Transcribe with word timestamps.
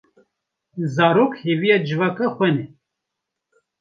Zarok 0.93 1.33
hêviya 1.43 1.77
civaka 1.85 2.25
xwe 2.35 2.49
ne. 2.55 2.65